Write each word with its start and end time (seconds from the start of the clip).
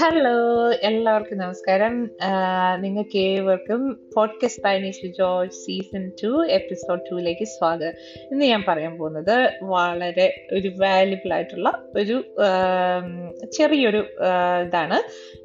Hello 0.00 0.70
എല്ലാവർക്കും 0.72 1.38
നമസ്കാരം. 1.38 2.10
നിങ്ങൾക്ക് 2.80 3.18
ഏവർക്കും 3.18 4.10
podcast 4.16 4.62
by 4.62 4.90
George 4.90 5.52
season 5.52 6.12
two 6.24 6.46
episode 6.46 7.00
ടുവിലേക്ക് 7.10 7.44
സ്വാഗതം. 7.44 7.92
ഇന്ന് 8.32 8.44
ഞാൻ 8.44 8.64
പറയാൻ 8.68 8.98
പോകുന്നത് 8.98 9.52
വളരെ 9.62 10.46
ഒരു 10.52 10.72
വാല്യുബിൾ 10.78 11.32
ആയിട്ടുള്ള 11.32 11.82
ഒരു 11.96 12.22
ചെറിയൊരു 13.52 14.04
ഇതാണ്. 14.66 14.94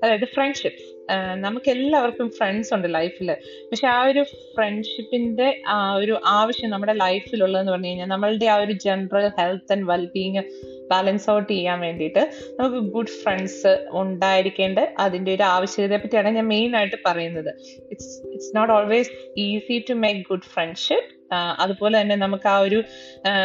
അതായത് 0.06 0.26
ഫ്രണ്ട്ഷിപ്സ് 0.26 0.93
നമുക്ക് 1.36 1.72
എല്ലാവർക്കും 1.72 2.30
ഫ്രണ്ട്സ് 2.30 2.74
ഉണ്ട് 2.74 2.94
ലൈഫിൽ 2.94 3.36
പക്ഷെ 3.72 3.88
ആ 3.88 4.04
ഒരു 4.04 4.24
ഫ്രണ്ട്ഷിപ്പിന്റെ 4.24 5.62
ആ 5.68 5.94
ഒരു 5.94 6.20
ആവശ്യം 6.26 6.70
നമ്മുടെ 6.70 6.94
ലൈഫിലുള്ളതെന്ന് 6.94 7.72
പറഞ്ഞു 7.72 7.88
കഴിഞ്ഞാൽ 7.88 8.06
നമ്മളുടെ 8.06 8.46
ആ 8.46 8.56
ഒരു 8.56 8.72
general 8.72 9.32
health 9.40 9.72
and 9.72 9.84
wellbeing 9.84 10.44
balance 10.92 11.30
out 11.30 11.54
ചെയ്യാൻ 11.54 11.80
വേണ്ടിയിട്ട് 11.80 12.32
നമുക്ക് 12.60 12.77
ഗുഡ് 12.77 13.08
ഫ്രണ്ട്സ് 13.08 13.88
ഉണ്ടായിരിക്കേണ്ട 13.91 14.80
അതിന്റെ 15.00 15.36
ഒരു 15.36 15.44
ആവശ്യകതയെ 15.44 15.98
പറ്റിയാണ് 15.98 16.30
ഞാൻ 16.30 16.48
മെയിൻ 16.48 16.76
ആയിട്ട് 16.76 16.96
പറയുന്നത്. 17.05 17.55
It's 17.91 18.27
it's 18.27 18.55
not 18.55 18.74
always 18.74 19.12
easy 19.38 19.85
to 19.90 19.94
make 19.94 20.20
good 20.30 20.41
friendship 20.41 21.23
അതുപോലെ 21.64 21.96
തന്നെ 22.02 22.16
നമുക്ക് 22.16 22.48
ആ 22.54 22.55
ഒരു 22.58 22.80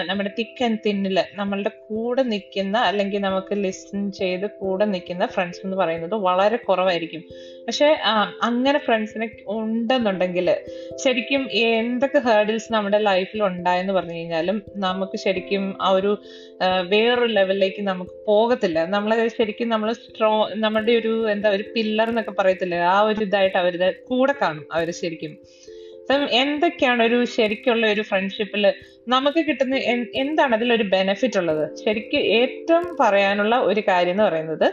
നമ്മുടെ 0.08 0.30
തിക്ക് 0.38 0.64
ആൻഡ് 0.64 0.80
തിന്നിൽ 0.86 1.18
നമ്മളുടെ 1.34 1.72
കൂടെ 1.88 2.22
നിൽക്കുന്ന 2.32 2.76
അല്ലെങ്കിൽ 2.88 3.22
നമുക്ക് 3.28 3.54
ലിസൺ 3.64 4.00
ചെയ്ത് 4.12 4.46
കൂടെ 4.60 4.84
നിൽക്കുന്ന 4.84 5.26
ഫ്രണ്ട്സ് 5.26 5.60
എന്ന് 5.64 5.76
പറയുന്നത് 5.76 6.14
വളരെ 6.28 6.58
കുറവായിരിക്കും. 6.68 7.22
പക്ഷെ 7.66 7.88
അങ്ങനെ 8.48 8.78
ഫ്രണ്ട്സിനെ 8.78 9.28
ഉണ്ടെന്നുണ്ടെങ്കിൽ 9.56 10.48
ശരിക്കും 11.04 11.42
എന്തൊക്കെ 11.62 12.20
ഹേർഡിൽസ് 12.28 12.72
നമ്മുടെ 12.72 12.98
ലൈഫിൽ 13.10 13.42
ഉണ്ടായെന്ന് 13.42 13.92
പറഞ്ഞു 13.98 14.16
കഴിഞ്ഞാലും 14.18 14.58
നമുക്ക് 14.86 15.16
ശരിക്കും 15.24 15.64
ആ 15.82 15.90
ഒരു 15.98 16.12
വേറൊരു 16.92 17.32
ലെവലിലേക്ക് 17.38 17.82
നമുക്ക് 17.90 18.14
പോകത്തില്ല. 18.26 18.78
നമ്മളെ 18.94 19.16
ശരിക്കും 19.38 19.68
നമ്മൾ 19.74 19.88
സ്ട്രോ 19.92 20.30
നമ്മുടെ 20.64 20.92
ഒരു 21.00 21.12
എന്താ 21.34 21.48
ഒരു 21.56 21.64
പില്ലർ 21.74 22.08
എന്നൊക്കെ 22.08 22.34
പറയത്തില്ലേ? 22.40 22.78
ആ 22.94 22.96
ഒരു 23.10 23.20
ഇതായിട്ട് 23.28 23.58
അവരുടെ 23.62 23.88
കൂടെ 24.10 24.34
കാണും. 24.42 24.64
അവർ 24.76 24.88
ശരിക്കും. 25.02 25.34
അപ്പം 26.08 26.22
എന്തൊക്കെയാണ് 26.40 27.02
ഒരു 27.04 27.16
ശരിക്കുള്ള 27.32 27.86
ഒരു 27.86 28.02
ഫ്രണ്ട്ഷിപ്പിൽ 28.02 28.62
നമുക്ക് 29.08 29.40
കിട്ടുന്ന 29.48 29.74
എന്താണ് 30.16 30.54
ഒരു 30.76 30.84
ബെനിഫിറ്റ് 30.94 31.38
ഉള്ളത്? 31.38 31.64
ശരിക്ക് 31.82 32.20
ഏറ്റവും 32.38 32.86
പറയാനുള്ള 33.00 33.54
ഒരു 33.68 33.80
കാര്യം 33.88 34.14
എന്ന് 34.14 34.24
പറയുന്നത് 34.24 34.66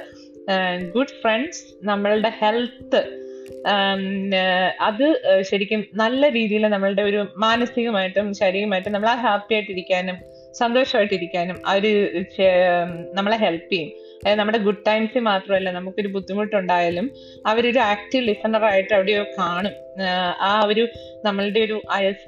ഗുഡ് 0.94 1.16
ഫ്രണ്ട്സ് 1.22 1.62
നമ്മളുടെ 1.84 2.32
ഹെൽത്ത് 2.40 3.02
അത് 4.82 5.04
ആ, 5.26 5.34
ശരിക്കും 5.42 5.82
നല്ല 5.96 6.30
രീതിയിൽ 6.30 6.64
നമ്മളുടെ 6.68 7.02
ഒരു 7.02 7.20
മാനസികമായിട്ടും 7.38 8.28
ശാരീരികമായിട്ടും 8.40 8.94
നമ്മൾ 8.94 9.10
ഹാപ്പി 9.24 9.54
ആയിട്ടിരിക്കാനും 9.54 10.18
സന്തോഷമായിട്ടിരിക്കാനും 10.56 11.58
അവർ 11.66 11.86
നമ്മളെ 13.14 13.38
ഹെൽപ്പ് 13.38 13.72
ചെയ്യും. 13.74 13.92
നമ്മുടെ 14.34 14.58
ഗുഡ് 14.58 14.86
ടൈംസിൽ 14.88 15.20
മാത്രമല്ല 15.20 15.72
നമുക്കൊരു 15.72 16.08
ബുദ്ധിമുട്ടുണ്ടായാലും 16.08 17.12
അവരൊരു 17.46 17.80
ആക്റ്റീവ് 17.80 18.28
ലിസണർ 18.28 18.66
ആയിട്ട് 18.66 18.94
എവിടെയോ 18.94 19.24
കാണും. 19.24 19.72
ആ 20.40 20.64
ഒരു 20.68 20.88
നമ്മളുടെ 21.26 21.60
ഒരു 21.60 21.82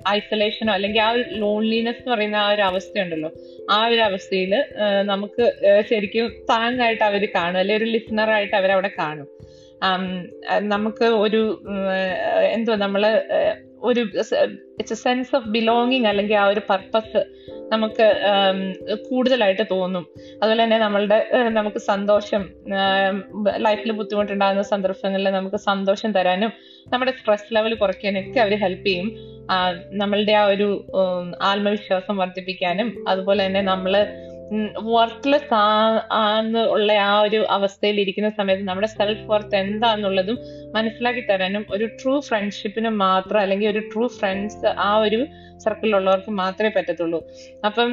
ഐസൊലേഷനോ 0.07 0.73
അല്ലെങ്കിൽ 0.73 1.01
ആ 1.01 1.09
ഒരു 1.09 1.25
ലോൺലിനെസ് 1.29 1.97
എന്ന് 1.97 2.15
പറയുന്ന 2.15 2.35
ആ 2.35 2.49
ഒരു 2.49 2.61
അവസ്ഥയുണ്ടല്ലോ. 2.61 3.31
ആ 3.71 3.87
ഒരു 3.87 3.99
അവസ്ഥയിൽ 3.99 4.65
നമുക്ക് 5.03 5.53
ശരിക്കും 5.89 6.45
താങ്ങായിട്ട് 6.49 7.03
അവർ 7.03 7.27
കാണും. 7.35 7.59
അല്ലെങ്കിൽ 7.59 7.85
ഒരു 7.85 7.91
ലിസണറായിട്ട് 7.91 8.55
അവരവിടെ 8.55 8.91
കാണും. 8.99 9.27
നമുക്ക് 10.59 11.05
ഒരു 11.05 11.65
എന്തോ 12.51 12.75
നമ്മൾ 12.75 13.21
ഒരു 13.83 13.99
it's 13.99 14.93
a 14.93 14.95
sense 14.95 15.35
of 15.35 15.47
belonging 15.47 16.07
അല്ലെങ്കിൽ 16.07 16.35
ആ 16.35 16.45
ഒരു 16.47 16.61
പർപ്പസ് 16.69 17.25
നമുക്ക് 17.71 18.05
കൂടുതലായിട്ട് 19.09 19.61
തോന്നും. 19.71 20.05
അതുപോലെ 20.41 20.63
തന്നെ 20.63 20.77
നമ്മളുടെ 20.77 21.31
നമുക്ക് 21.47 21.77
സന്തോഷം 21.77 22.49
ലൈഫിൽ 23.57 23.91
ബുദ്ധിമുട്ടുണ്ടാകുന്ന 23.91 24.61
സന്ദർഭങ്ങളിൽ 24.61 25.29
നമുക്ക് 25.29 25.55
സന്തോഷം 25.55 26.11
തരാനും 26.11 26.53
നമ്മുടെ 26.93 27.11
സ്ട്രെസ് 27.11 27.55
ലെവൽ 27.55 27.73
കുറയ്ക്കാനൊക്കെ 27.73 28.39
അവർ 28.39 28.55
ഹെൽപ്പ് 28.55 28.87
ചെയ്യും. 28.87 29.11
നമ്മളുടെ 29.93 30.31
ആ 30.31 30.45
ഒരു 30.45 30.87
ആത്മവിശ്വാസം 31.41 32.17
വർദ്ധിപ്പിക്കാനും 32.17 33.05
അതുപോലെ 33.07 33.45
തന്നെ 33.45 33.61
നമ്മൾ 33.61 33.93
വർക്ക്ലെസ് 34.91 35.53
ആന്ന് 36.19 36.61
ഉള്ള 36.69 36.91
ആ 37.07 37.21
ഒരു 37.21 37.39
അവസ്ഥയിൽ 37.49 37.97
ഇരിക്കുന്ന 37.99 38.29
സമയത്ത് 38.29 38.63
നമ്മുടെ 38.63 38.87
സെൽഫ് 38.87 39.25
വർത്ത് 39.27 39.55
എന്താന്നുള്ളതും 39.55 40.37
മനസ്സിലാക്കി 40.73 41.23
തരാനും 41.29 41.65
ഒരു 41.69 41.85
ട്രൂ 42.01 42.13
ഫ്രണ്ട്ഷിപ്പിന് 42.19 42.89
മാത്രം 42.89 43.39
അല്ലെങ്കിൽ 43.39 43.69
ഒരു 43.69 43.79
ട്രൂ 43.93 44.07
ഫ്രണ്ട്സ് 44.07 44.69
ആ 44.79 44.91
ഒരു 44.97 45.19
സർക്കിളിലുള്ളവർക്ക് 45.57 46.31
മാത്രമേ 46.33 46.69
പറ്റത്തുള്ളൂ. 46.69 47.19
അപ്പം 47.65 47.91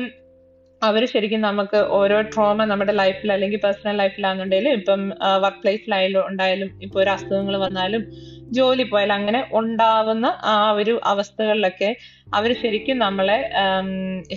അവർ 0.83 1.03
ശരിക്കും 1.07 1.41
നമുക്ക് 1.41 1.79
ഓരോ 1.91 2.17
ട്രോമ 2.23 2.65
നമ്മുടെ 2.65 2.93
ലൈഫിൽ 2.93 3.33
അല്ലെങ്കിൽ 3.33 3.61
പേഴ്സണൽ 3.61 3.97
ലൈഫിലാണെന്നുണ്ടെങ്കിലും 3.97 4.73
ഇപ്പം 4.73 5.01
വർക്ക് 5.43 5.61
പ്ലേസിലായാലും 5.63 6.23
ഉണ്ടായാലും 6.27 6.71
ഇപ്പൊ 6.83 6.99
ഒരു 7.01 7.11
അസുഖങ്ങൾ 7.11 7.57
വന്നാലും 7.57 8.03
ജോലി 8.57 8.85
പോയാൽ 8.93 9.13
അങ്ങനെ 9.19 9.41
ഉണ്ടാവുന്ന 9.61 10.27
ആ 10.55 10.57
ഒരു 10.81 10.95
അവസ്ഥകളിലൊക്കെ 11.13 11.91
അവർ 12.35 12.51
ശരിക്കും 12.63 12.97
നമ്മളെ 12.99 13.39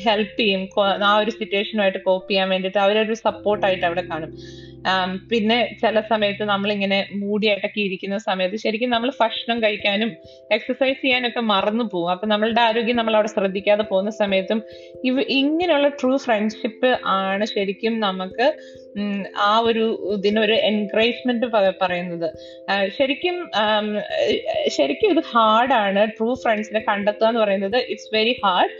ഹെൽപ്പ് 0.05 0.38
ചെയ്യും. 0.39 0.63
ആ 1.09 1.11
ഒരു 1.22 1.31
സിറ്റുവേഷനുമായിട്ട് 1.39 2.00
കോപ്പ് 2.07 2.29
ചെയ്യാൻ 2.31 2.47
വേണ്ടിയിട്ട് 2.53 2.79
അവരൊരു 2.85 3.16
സപ്പോർട്ടായിട്ട് 3.25 3.85
അവിടെ 3.89 4.03
കാണും. 4.11 4.31
പിന്നെ 5.31 5.57
ചില 5.81 6.01
സമയത്ത് 6.09 6.44
നമ്മളിങ്ങനെ 6.51 7.00
മൂടിയായിട്ടൊക്കെ 7.22 7.81
ഇരിക്കുന്ന 7.81 8.17
സമയത്ത് 8.28 8.57
ശരിക്കും 8.63 8.89
നമ്മൾ 8.89 9.09
ഭക്ഷണം 9.22 9.57
കഴിക്കാനും 9.63 10.09
എക്സസൈസ് 10.55 10.99
ചെയ്യാനൊക്കെ 11.01 11.41
മറന്നു 11.53 11.85
പോകും 11.94 12.11
അപ്പൊ 12.11 12.28
നമ്മളുടെ 12.28 12.61
ആരോഗ്യം 12.61 12.97
നമ്മൾ 12.99 13.16
അവിടെ 13.16 13.31
ശ്രദ്ധിക്കാതെ 13.35 13.85
പോകുന്ന 13.91 14.11
സമയത്തും 14.22 14.61
ഇവ 15.03 15.25
ഇങ്ങനെയുള്ള 15.39 15.89
ട്രൂ 16.01 16.11
ഫ്രണ്ട്ഷിപ്പ് 16.25 16.91
ആണ് 17.17 17.45
ശരിക്കും 17.45 17.95
നമുക്ക് 17.99 18.47
ആ 19.47 19.52
ഒരു 19.69 19.85
ഇതിനൊരു 20.16 20.56
എൻകറേജ്മെന്റ് 20.69 21.47
പറയുന്നത്. 21.81 22.28
ശരിക്കും 22.97 23.38
ശരിക്കും 24.78 25.09
ഇത് 25.16 25.24
ഹാർഡാണ് 25.34 26.03
ട്രൂ 26.18 26.30
ഫ്രണ്ട്സിനെ 26.44 26.81
കണ്ടെത്തുക 26.90 27.28
എന്ന് 27.31 27.41
പറയുന്നത് 27.44 27.78
ഇറ്റ്സ് 27.94 28.12
വെരി 28.18 28.35
ഹാർഡ് 28.44 28.75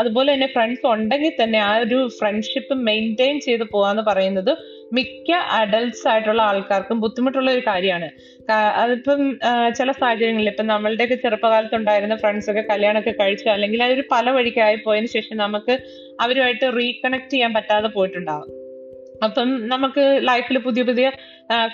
അതുപോലെ 0.00 0.28
തന്നെ 0.32 0.48
ഫ്രണ്ട്സ് 0.54 0.86
ഉണ്ടെങ്കിൽ 0.92 1.32
തന്നെ 1.40 1.58
ആ 1.68 1.72
ഒരു 1.84 1.98
ഫ്രണ്ട്ഷിപ്പ് 2.18 2.74
മെയിന്റെയിൻ 2.88 3.36
ചെയ്ത് 3.46 3.64
പോകാന്ന് 3.72 4.04
പറയുന്നത് 4.10 4.52
മിക്ക 4.96 5.30
അഡൽട്സ് 5.58 6.06
ആയിട്ടുള്ള 6.10 6.42
ആൾക്കാർക്കും 6.50 7.00
ബുദ്ധിമുട്ടുള്ള 7.04 7.48
ഒരു 7.56 7.62
കാര്യമാണ്. 7.70 8.08
അതിപ്പം 8.82 9.20
ചില 9.78 9.88
സാഹചര്യങ്ങളിൽ 10.02 10.50
ഇപ്പം 10.52 10.68
നമ്മളുടെയൊക്കെ 10.72 11.18
ചെറുപ്പകാലത്ത് 11.24 11.76
ഉണ്ടായിരുന്ന 11.80 12.16
ഫ്രണ്ട്സൊക്കെ 12.22 12.64
കല്യാണമൊക്കെ 12.70 13.14
കഴിച്ചു 13.20 13.48
അല്ലെങ്കിൽ 13.56 13.82
അതൊരു 13.88 14.04
പല 14.14 14.30
വഴിക്കായി 14.38 14.78
പോയതിന് 14.86 15.10
ശേഷം 15.16 15.36
നമുക്ക് 15.44 15.76
അവരുമായിട്ട് 16.26 16.68
റീകണക്ട് 16.78 17.30
ചെയ്യാൻ 17.34 17.52
പറ്റാതെ 17.58 17.90
പോയിട്ടുണ്ടാവും. 17.98 18.48
അപ്പം 19.24 19.48
നമുക്ക് 19.66 20.04
ലൈഫിൽ 20.28 20.58
പുതിയ 20.58 20.82
പുതിയ 20.82 21.06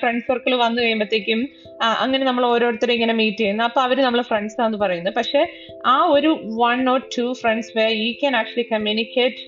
ഫ്രണ്ട് 0.00 0.24
സർക്കിൾ 0.26 0.52
വന്നു 0.56 0.78
കഴിയുമ്പോഴത്തേക്കും 0.82 1.40
അങ്ങനെ 2.02 2.24
നമ്മൾ 2.24 2.44
ഓരോരുത്തരെ 2.46 2.92
ഇങ്ങനെ 2.94 3.14
മീറ്റ് 3.20 3.38
ചെയ്യുന്നു. 3.38 3.64
അപ്പൊ 3.64 3.80
അവർ 3.80 3.98
നമ്മൾ 4.00 4.20
ഫ്രണ്ട്സ് 4.22 4.56
ആണെന്ന് 4.60 4.78
പറയുന്നത് 4.78 5.14
പക്ഷെ 5.14 5.40
ആ 5.86 5.96
ഒരു 6.14 6.30
one 6.60 6.80
or 6.90 7.00
two 7.16 7.24
friends 7.40 7.72
where 7.78 7.86
we 8.04 8.08
can 8.20 8.36
actually 8.36 8.66
communicate 8.72 9.40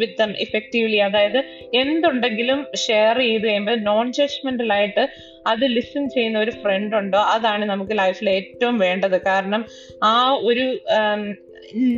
with 0.00 0.18
them 0.18 0.32
effectively 0.38 1.00
അതായത് 1.08 1.40
എന്തുണ്ടെങ്കിലും 1.82 2.60
ഷെയർ 2.86 3.16
ചെയ്ത് 3.18 3.46
കഴിയുമ്പോൾ 3.46 3.78
നോൺ 3.82 4.06
ജഡ്ജ്മെന്റൽ 4.12 4.72
ആയിട്ട് 4.72 5.04
അത് 5.46 5.64
ലിസൺ 5.76 6.08
ചെയ്യുന്ന 6.08 6.38
ഒരു 6.38 6.50
ഫ്രണ്ട് 6.50 6.96
ഉണ്ടോ? 6.96 7.18
അതാണ് 7.18 7.64
നമുക്ക് 7.64 7.98
ലൈഫിൽ 7.98 8.30
ഏറ്റവും 8.30 8.78
വേണ്ടത്. 8.78 9.22
കാരണം 9.22 9.64
ആ 10.02 10.30
ഒരു 10.32 10.66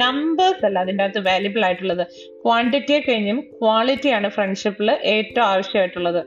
നമ്പേഴ്സ് 0.01 0.65
അല്ല 0.67 0.79
അതിന്റെ 0.79 1.05
അകത്ത് 1.05 1.21
വാല്യുബിൾ 1.27 1.65
ആയിട്ടുള്ളത്. 1.65 2.03
ക്വാണ്ടിറ്റിയെ 2.45 3.01
കഴിഞ്ഞും 3.01 3.41
ക്വാളിറ്റിയാണ് 3.61 4.29
ഫ്രണ്ട്ഷിപ്പിൽ 4.29 4.91
ഏറ്റവും 4.91 5.45
ആവശ്യമായിട്ടുള്ളത്. 5.45 6.19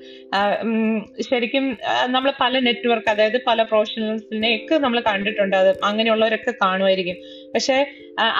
ശരിക്കും 1.21 1.77
നമ്മൾ 2.07 2.33
പല 2.39 2.59
നെറ്റ്വർക്ക് 2.59 3.09
അതായത് 3.09 3.41
പല 3.47 3.63
പ്രൊഫഷണൽസിനെ 3.63 4.55
ഒക്കെ 4.55 4.75
നമ്മൾ 4.75 4.99
കണ്ടിട്ടുണ്ട്. 4.99 5.55
അത് 5.55 5.71
അങ്ങനെയുള്ളവരൊക്കെ 5.83 6.53
കാണുമായിരിക്കും. 6.63 7.17
പക്ഷെ 7.55 7.85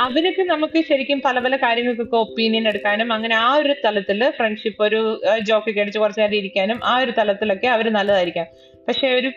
അവരൊക്കെ 0.05 0.43
നമുക്ക് 0.43 0.81
ശരിക്കും 0.89 1.21
പല 1.25 1.39
പല 1.39 1.55
കാര്യങ്ങൾക്കൊക്കെ 1.55 2.17
ഒപ്പീനിയൻ 2.17 2.67
എടുക്കാനും 2.67 3.13
അങ്ങനെ 3.13 3.35
ആ 3.35 3.55
ഒരു 3.55 3.75
തലത്തിൽ 3.85 4.31
ഫ്രണ്ട്ഷിപ്പ് 4.37 4.83
ഒരു 4.83 5.21
ജോക്കൊക്കെ 5.41 5.81
അടിച്ച് 5.81 5.99
കുറച്ച് 5.99 6.21
നേരം 6.21 6.35
ഇരിക്കാനും 6.35 6.79
ആ 6.83 6.97
ഒരു 6.97 7.11
തലത്തിലൊക്കെ 7.17 7.67
അവർ 7.67 7.89
നല്ലതായിരിക്കാം. 7.89 8.47
പക്ഷെ 8.87 9.07
ഒരു 9.07 9.29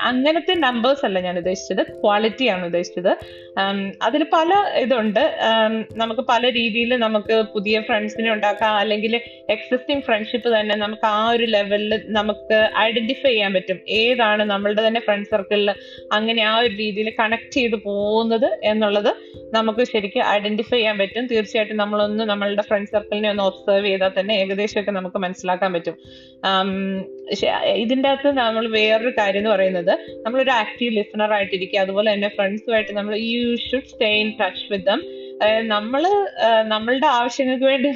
അങ്ങനത്തെ 0.00 0.54
നമ്പേഴ്സ് 0.54 1.04
അല്ല 1.04 1.18
ഞാൻ 1.20 1.36
ഉദ്ദേശിച്ചത്. 1.36 1.82
ക്വാളിറ്റി 2.02 2.46
ആണ് 2.54 2.64
ഉദ്ദേശിച്ചത്. 2.64 3.12
അതിൽ 4.02 4.22
പല 4.32 4.50
ഇതുണ്ട്. 4.76 5.22
നമുക്ക് 5.92 6.20
പല 6.20 6.50
രീതിയിൽ 6.52 6.96
നമുക്ക് 6.96 7.36
പുതിയ 7.54 7.80
ഫ്രണ്ട്സിനെ 7.80 8.30
ഉണ്ടാക്കാം. 8.32 8.74
അല്ലെങ്കിൽ 8.74 9.20
എക്സിസ്റ്റിംഗ് 9.50 10.02
ഫ്രണ്ട്ഷിപ്പ് 10.02 10.48
തന്നെ 10.58 10.76
നമുക്ക് 10.76 11.06
ആ 11.06 11.30
ഒരു 11.30 11.44
ലെവലിൽ 11.44 11.94
നമുക്ക് 12.08 12.58
ഐഡന്റിഫൈ 12.78 13.30
ചെയ്യാൻ 13.30 13.52
പറ്റും. 13.54 13.80
ഏതാണ് 13.88 14.42
നമ്മളുടെ 14.42 14.86
തന്നെ 14.86 15.00
ഫ്രണ്ട് 15.00 15.28
സർക്കിളിൽ 15.28 15.70
അങ്ങനെ 16.12 16.42
ആ 16.42 16.58
ഒരു 16.58 16.74
രീതിയിൽ 16.74 17.12
കണക്ട് 17.18 17.50
ചെയ്ത് 17.50 17.76
പോകുന്നത് 17.76 18.58
എന്നുള്ളത് 18.64 19.12
നമുക്ക് 19.52 19.82
ശരിക്കും 19.92 20.22
ഐഡന്റിഫൈ 20.34 20.76
ചെയ്യാൻ 20.76 20.96
പറ്റും. 20.98 21.24
തീർച്ചയായിട്ടും 21.26 21.76
നമ്മളൊന്ന് 21.76 22.24
നമ്മളുടെ 22.24 22.62
ഫ്രണ്ട് 22.62 22.90
സർക്കിളിനെ 22.90 23.28
ഒന്ന് 23.30 23.42
ഒബ്സർവ് 23.42 23.86
ചെയ്താൽ 23.86 24.12
തന്നെ 24.18 24.34
ഏകദേശമൊക്കെ 24.34 24.90
നമുക്ക് 24.90 25.18
മനസ്സിലാക്കാൻ 25.18 25.70
പറ്റും. 25.72 25.96
ഇതിന്റെ 27.82 28.08
അകത്ത് 28.08 28.30
നമ്മൾ 28.38 28.64
വേറൊരു 28.78 29.12
കാര്യം 29.18 29.40
എന്ന് 29.42 29.50
പറയുന്നത് 29.50 29.92
നമ്മളൊരു 30.26 30.52
ആക്റ്റീവ് 30.60 30.92
ലിസണർ 30.96 31.32
ആയിട്ടിരിക്കുക. 31.38 31.78
അതുപോലെ 31.78 32.08
തന്നെ 32.14 32.30
ഫ്രണ്ട്സുമായിട്ട് 32.36 32.92
നമ്മൾ 32.96 33.16
you 33.32 33.42
should 33.66 33.90
stay 33.92 34.10
in 34.22 34.30
touch 34.40 34.66
with 34.72 34.86
them 34.90 35.02
നമ്മൾ 35.74 36.02
നമ്മളുടെ 36.72 37.06
ആവശ്യങ്ങൾക്ക് 37.18 37.64
വേണ്ടി 37.64 37.88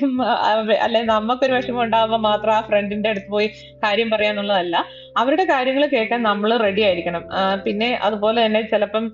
അല്ലെ 0.84 1.00
നമുക്കൊരു 1.02 1.52
വിഷമം 1.52 1.82
ഉണ്ടാകുമ്പോൾ 1.82 2.20
മാത്രം 2.28 2.52
ആ 2.54 2.60
ഫ്രണ്ടിന്റെ 2.68 3.08
അടുത്ത് 3.08 3.30
പോയി 3.34 3.48
കാര്യം 3.84 4.08
പറയാന്നുള്ളതല്ല. 4.10 4.76
അവരുടെ 5.16 5.44
കാര്യങ്ങൾ 5.44 5.84
കേൾക്കാൻ 5.86 6.20
നമ്മൾ 6.22 6.50
റെഡി 6.66 6.82
ആയിരിക്കണം. 6.82 7.24
പിന്നെ 7.66 7.88
അതുപോലെ 8.08 8.38
തന്നെ 8.46 8.62
ചിലപ്പം 8.72 9.06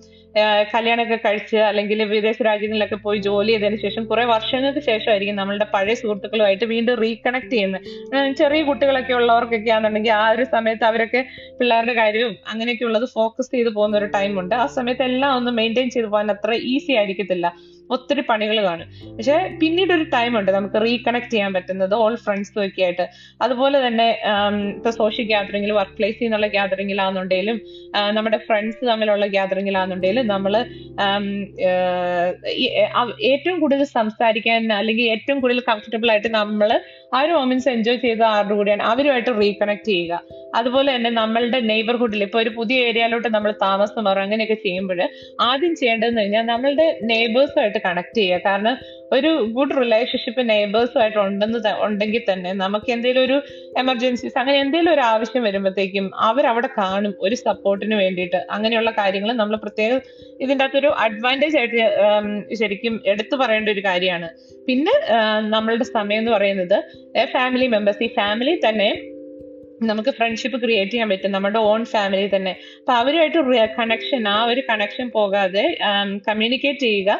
കല്യാണമൊക്കെ 0.75 1.17
കഴിച്ച് 1.25 1.57
അല്ലെങ്കിൽ 1.69 2.01
വിദേശ 2.13 2.37
രാജ്യങ്ങളിലൊക്കെ 2.49 2.99
പോയി 3.07 3.19
ജോലി 3.21 3.51
ചെയ്തതിന് 3.53 3.79
ശേഷം 3.85 4.03
കുറെ 4.11 4.25
വർഷങ്ങൾക്ക് 4.25 4.83
ശേഷമായിരിക്കും 4.89 5.39
നമ്മളുടെ 5.41 5.67
പഴയ 5.75 5.95
സുഹൃത്തുക്കളുമായിട്ട് 6.03 6.65
വീണ്ടും 6.65 7.01
റീകണക്ട് 7.05 7.51
ചെയ്യുന്നത് 7.55 8.37
ചെറിയ 8.41 8.61
കുട്ടികളൊക്കെ 8.69 9.13
ഉള്ളവർക്കൊക്കെ 9.13 9.73
ആണെന്നുണ്ടെങ്കിൽ 9.77 10.15
ആ 10.21 10.25
ഒരു 10.37 10.45
സമയത്ത് 10.55 10.85
അവരൊക്കെ 10.85 11.23
പിള്ളേരുടെ 11.59 11.95
കാര്യവും 11.95 12.37
അങ്ങനെയൊക്കെ 12.53 12.85
ഉള്ളത് 12.91 13.09
ഫോക്കസ് 13.17 13.53
ചെയ്ത് 13.57 13.71
പോകുന്ന 13.79 13.97
ഒരു 14.03 14.11
ടൈം 14.19 14.41
ഉണ്ട്. 14.43 14.55
ആ 14.55 14.67
സമയത്ത് 14.79 15.05
എല്ലാം 15.11 15.37
ഒന്ന് 15.41 15.53
മെയിന്റെയിൻ 15.61 15.91
ചെയ്ത് 15.97 16.09
പോകാൻ 16.15 16.31
അത്ര 16.37 16.55
ഈസി 16.75 16.93
ആയിരിക്കത്തില്ല. 16.93 17.47
ഒത്തിരി 17.97 18.23
പണികൾ 18.31 18.59
കാണും. 18.69 18.89
പക്ഷെ 19.17 19.37
പിന്നീട് 19.61 19.93
ഒരു 19.97 20.05
ടൈം 20.17 20.33
ഉണ്ട് 20.41 20.51
നമുക്ക് 20.57 20.79
റീകണക്ട് 20.87 21.31
ചെയ്യാൻ 21.35 21.51
പറ്റുന്നത് 21.57 21.95
ഓൾ 22.03 22.15
ഫ്രണ്ട്സും 22.25 22.61
ഒക്കെ 22.67 22.83
ആയിട്ട് 22.87 23.07
അതുപോലെ 23.47 23.79
തന്നെ 23.87 24.09
ഇപ്പൊ 24.77 24.93
സോഷ്യൽ 25.01 25.27
ഗ്യാതറിംഗിൽ 25.33 25.73
വർക്ക് 25.81 25.97
പ്ലേസിൽ 25.99 26.25
നിന്നുള്ള 26.25 26.49
ഗ്യാതറിംഗിലാണെന്നുണ്ടെങ്കിലും 26.57 27.59
നമ്മുടെ 28.19 28.41
ഫ്രണ്ട്സ് 28.49 28.83
തമ്മിലുള്ള 28.91 29.29
ഗ്യാതറിംഗിലാണെന്നുണ്ടെങ്കിലും 29.37 30.27
നമ്മൾ 30.35 30.55
ഏറ്റവും 33.31 33.57
കൂടുതൽ 33.63 33.85
സംസാരിക്കാൻ 33.99 34.73
അല്ലെങ്കിൽ 34.79 35.07
ഏറ്റവും 35.15 35.39
കൂടുതൽ 35.43 35.61
കംഫർട്ടബിൾ 35.71 36.11
ആയിട്ട് 36.15 36.31
നമ്മൾ 36.41 36.71
ആ 37.17 37.21
ഒരു 37.25 37.33
മൊമെന്റ്സ് 37.39 37.69
എൻജോയ് 37.75 38.01
ചെയ്ത 38.05 38.23
ആരുടെ 38.35 38.55
കൂടിയാണ് 38.59 38.83
അവരുമായിട്ട് 38.91 39.33
റീകണക്ട് 39.41 39.87
ചെയ്യുക. 39.91 40.15
അതുപോലെ 40.59 40.89
തന്നെ 40.95 41.11
നമ്മളുടെ 41.19 41.59
നെയ്ബർഹുഡിൽ 41.71 42.23
ഇപ്പൊ 42.27 42.39
ഒരു 42.43 42.51
പുതിയ 42.59 42.87
ഏരിയയിലോട്ട് 42.89 43.29
നമ്മൾ 43.37 43.51
താമസം 43.65 44.05
മാറും 44.07 44.23
അങ്ങനെയൊക്കെ 44.25 44.57
ചെയ്യുമ്പോൾ 44.67 45.01
ആദ്യം 45.49 45.75
ചെയ്യേണ്ടതെന്ന് 45.81 46.23
കഴിഞ്ഞാൽ 46.23 46.45
നമ്മളുടെ 46.53 46.87
നെയ്ബേഴ്സുമായിട്ട് 47.11 47.80
കണക്ട് 47.85 48.17
ചെയ്യുക. 48.19 48.41
കാരണം 48.49 48.75
ഒരു 49.17 49.31
ഗുഡ് 49.57 49.77
റിലേഷൻഷിപ്പ് 49.83 50.43
നെയ്ബേഴ്സുമായിട്ട് 50.51 51.19
ഉണ്ടെന്ന് 51.27 51.59
ഉണ്ടെങ്കിൽ 51.87 52.23
തന്നെ 52.31 52.51
നമുക്ക് 52.63 52.91
എന്തെങ്കിലും 52.97 53.23
ഒരു 53.29 53.37
എമർജൻസീസ് 53.83 54.37
അങ്ങനെ 54.43 54.57
എന്തെങ്കിലും 54.65 54.93
ഒരു 54.97 55.05
ആവശ്യം 55.13 55.45
വരുമ്പോഴത്തേക്കും 55.49 56.07
അവിടെ 56.51 56.71
കാണും 56.81 57.15
ഒരു 57.27 57.39
സപ്പോർട്ടിന് 57.47 57.99
വേണ്ടിയിട്ട്. 58.05 58.41
അങ്ങനെയുള്ള 58.57 58.93
കാര്യങ്ങൾ 59.01 59.31
നമ്മൾ 59.43 59.57
പ്രത്യേകം 59.67 60.01
ഇതിന്റെ 60.45 60.65
അകത്തൊരു 60.65 60.91
അഡ്വാന്റേജ് 61.05 61.57
ആയിട്ട് 61.61 61.79
ശരിക്കും 62.61 62.95
എടുത്തു 63.13 63.37
പറയേണ്ട 63.43 63.69
ഒരു 63.77 63.85
കാര്യമാണ്. 63.89 64.29
പിന്നെ 64.69 64.95
നമ്മളുടെ 65.55 65.87
സമയം 65.97 66.21
എന്ന് 66.23 66.35
പറയുന്നത് 66.37 66.79
ഫാമിലി 67.37 67.69
മെമ്പേഴ്സ് 67.77 68.05
ഈ 68.09 68.11
ഫാമിലി 68.21 68.55
തന്നെ 68.69 68.91
നമുക്ക് 69.89 70.13
ഫ്രണ്ട്ഷിപ്പ് 70.17 70.59
ക്രിയേറ്റ് 70.63 70.93
ചെയ്യാൻ 70.93 71.09
പറ്റും. 71.11 71.33
നമ്മുടെ 71.35 71.61
ഓൺ 71.69 71.83
ഫാമിലി 71.93 72.25
തന്നെ. 72.35 72.53
അപ്പൊ 72.81 72.93
അവരുമായിട്ട് 73.01 73.39
കണക്ഷൻ 73.79 74.25
ആ 74.33 74.39
ഒരു 74.51 74.63
കണക്ഷൻ 74.71 75.07
പോകാതെ 75.19 75.65
കമ്മ്യൂണിക്കേറ്റ് 76.29 76.83
ചെയ്യുക. 76.87 77.11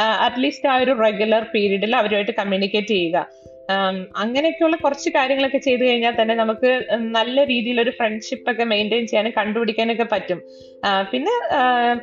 അറ്റ്ലീസ്റ്റ് 0.00 0.68
ആ 0.68 0.76
ഒരു 0.76 0.92
റെഗുലർ 1.02 1.42
പീരീഡിൽ 1.54 1.96
അവരുമായിട്ട് 1.96 2.30
കമ്മ്യൂണിക്കേറ്റ് 2.30 2.88
ചെയ്യുക. 2.88 3.28
അങ്ങനെയൊക്കെയുള്ള 4.22 4.76
കുറച്ച് 4.84 5.10
കാര്യങ്ങളൊക്കെ 5.16 5.60
ചെയ്തു 5.66 5.82
കഴിഞ്ഞാൽ 5.84 6.14
തന്നെ 6.20 6.34
നമുക്ക് 6.34 6.70
നല്ല 7.18 7.44
രീതിയിൽ 7.52 7.78
ഒരു 7.84 7.92
ഫ്രണ്ട്ഷിപ്പ് 7.98 8.48
ഒക്കെ 8.52 8.64
മെയിന്റെയിൻ 8.72 9.04
ചെയ്യാനും 9.06 9.32
കണ്ടുപിടിക്കാനൊക്കെ 9.38 10.06
പറ്റും. 10.12 10.40
പിന്നെ 11.12 11.32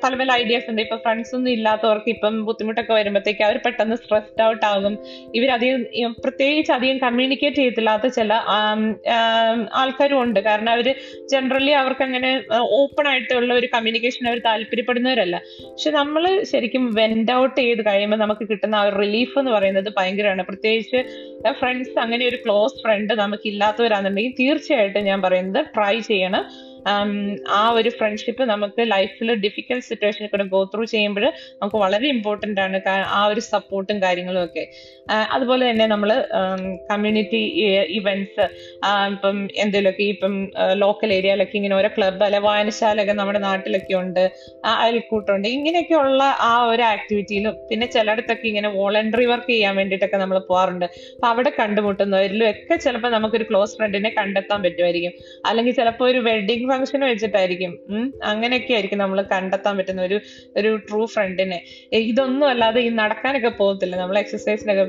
പല 0.03 0.11
പല 0.19 0.29
ഐഡിയാസ് 0.41 0.67
ഉണ്ട്. 0.71 0.81
ഇപ്പൊ 0.85 0.97
ഫ്രണ്ട്സ് 1.05 1.33
ഒന്നും 1.35 1.51
ഇല്ലാത്തവർക്ക് 1.57 2.09
ഇപ്പം 2.15 2.33
ബുദ്ധിമുട്ടൊക്കെ 2.47 2.93
വരുമ്പോഴത്തേക്ക് 2.93 3.43
അവർ 3.47 3.57
പെട്ടെന്ന് 3.65 3.95
സ്ട്രെസ്ഡ് 4.01 4.43
ഔട്ട് 4.49 4.65
ആകും. 4.71 4.95
ഇവരധികം 5.37 6.13
പ്രത്യേകിച്ച് 6.25 6.71
അധികം 6.77 6.97
കമ്മ്യൂണിക്കേറ്റ് 7.05 7.59
ചെയ്തില്ലാത്ത 7.63 8.07
ചില 8.17 8.33
ആൾക്കാരും 9.81 10.19
ഉണ്ട്. 10.23 10.39
കാരണം 10.49 10.71
അവർ 10.75 10.89
ജനറലി 11.33 11.73
അവർക്ക് 11.81 12.05
അങ്ങനെ 12.07 12.31
ഓപ്പൺ 12.81 13.07
ആയിട്ടുള്ള 13.13 13.53
ഒരു 13.61 13.69
കമ്മ്യൂണിക്കേഷൻ 13.75 14.23
അവർ 14.31 14.41
താല്പര്യപ്പെടുന്നവരല്ല. 14.49 15.35
പക്ഷെ 15.71 15.91
നമ്മൾ 15.99 16.23
ശരിക്കും 16.51 16.85
വെൻഡ് 16.99 17.33
ഔട്ട് 17.39 17.57
ചെയ്ത് 17.61 17.81
കഴിയുമ്പോൾ 17.89 18.21
നമുക്ക് 18.25 18.45
കിട്ടുന്ന 18.51 18.75
ആ 18.83 18.85
റിലീഫ് 19.03 19.35
എന്ന് 19.43 19.51
പറയുന്നത് 19.57 19.89
ഭയങ്കരമാണ്. 19.97 20.45
പ്രത്യേകിച്ച് 20.51 21.01
ഫ്രണ്ട്സ് 21.59 21.99
അങ്ങനെ 21.99 22.23
ഒരു 22.27 22.37
ക്ലോസ് 22.45 22.77
ഫ്രണ്ട് 22.83 23.13
നമുക്ക് 23.13 23.47
ഇല്ലാത്തവരാണെന്നുണ്ടെങ്കിൽ 23.47 24.35
തീർച്ചയായിട്ടും 24.39 25.03
ഞാൻ 25.03 25.21
പറയുന്നത് 25.21 25.61
ട്രൈ 25.75 25.95
ചെയ്യണം. 25.99 26.43
ആം, 26.91 27.11
ഒരു 27.79 27.89
ഫ്രണ്ട്ഷിപ്പ് 27.97 28.43
നമുക്ക് 28.51 28.81
ലൈഫിൽ 28.91 29.29
ഡിഫിക്കൽട്ട് 29.45 29.85
സിറ്റുവേഷനിൽ 29.87 30.29
കൂടെ 30.33 30.45
ഗോ 30.53 30.59
ത്രൂ 30.73 30.83
ചെയ്യുമ്പോൾ 30.93 31.25
നമുക്ക് 31.59 31.77
വളരെ 31.83 32.07
ഇമ്പോർട്ടന്റ് 32.15 32.61
ആണ് 32.65 32.79
ആ 33.17 33.21
ഒരു 33.31 33.41
സപ്പോർട്ടും 33.51 33.97
കാര്യങ്ങളും 34.03 34.41
ഒക്കെ. 34.47 34.63
അതുപോലെ 35.35 35.63
തന്നെ 35.69 35.85
നമ്മൾ 35.93 36.09
കമ്മ്യൂണിറ്റി 36.91 37.41
ഇവന്റ്സ് 37.97 38.45
ഇപ്പം 39.13 39.35
എന്തെങ്കിലുമൊക്കെ 39.63 40.05
ഇപ്പം 40.13 40.33
ലോക്കൽ 40.83 41.09
ഏരിയയിലൊക്കെ 41.17 41.55
ഇങ്ങനെ 41.59 41.75
ഓരോ 41.79 41.89
ക്ലബ്ബ് 41.97 42.23
അല്ലെ 42.27 42.39
വായനശാലയൊക്കെ 42.47 43.15
നമ്മുടെ 43.21 43.41
നാട്ടിലൊക്കെ 43.47 43.95
ഉണ്ട് 44.01 44.23
അയൽക്കൂട്ടുണ്ട് 44.73 45.47
ഇങ്ങനെയൊക്കെയുള്ള 45.55 46.21
ആ 46.49 46.53
ഒരു 46.71 46.85
ആക്ടിവിറ്റിയിലും 46.93 47.55
പിന്നെ 47.69 47.87
ചിലയിടത്തൊക്കെ 47.95 48.47
ഇങ്ങനെ 48.51 48.71
വോളണ്ടറി 48.77 49.27
വർക്ക് 49.31 49.51
ചെയ്യാൻ 49.53 49.75
വേണ്ടിയിട്ടൊക്കെ 49.81 50.19
നമ്മൾ 50.23 50.39
പോകാറുണ്ട് 50.49 50.87
അപ്പൊ 51.15 51.27
അവിടെ 51.31 51.51
കണ്ടുമുട്ടുന്നവരിലും 51.59 52.47
ഒക്കെ 52.51 52.77
ചിലപ്പോൾ 52.85 53.11
നമുക്കൊരു 53.17 53.47
ക്ലോസ് 53.51 53.75
ഫ്രണ്ടിനെ 53.79 54.11
കണ്ടെത്താൻ 54.19 54.59
പറ്റുമായിരിക്കും. 54.65 55.13
അല്ലെങ്കിൽ 55.49 55.75
ചിലപ്പോൾ 55.79 56.05
ഒരു 56.11 56.19
വെഡിങ് 56.29 56.67
ഫംഗ്ഷൻ 56.77 57.01
വെച്ചിട്ടായിരിക്കും. 57.11 57.73
അങ്ങനെയൊക്കെ 58.31 58.71
ആയിരിക്കും 58.77 59.01
നമ്മൾ 59.03 59.19
കണ്ടെത്താൻ 59.33 59.73
പറ്റുന്ന 59.77 60.01
ഒരു 60.09 60.17
ഒരു 60.59 60.69
ട്രൂ 60.87 61.01
ഫ്രണ്ടിനെ 61.13 61.59
ഇതൊന്നും 62.11 62.47
അല്ലാതെ 62.53 62.79
ഈ 62.87 62.89
നടക്കാനൊക്കെ 63.01 63.51
പോകത്തില്ല. 63.59 63.95
നമ്മൾ 64.01 64.17
എക്സസൈസിനൊക്കെ 64.23 64.83